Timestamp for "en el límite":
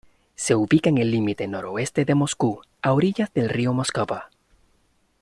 0.89-1.47